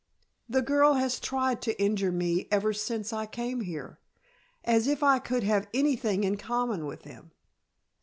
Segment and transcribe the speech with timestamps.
[0.49, 3.99] The girl has tried to injure me ever since I came here.
[4.63, 7.29] As if I could have anything in common with them."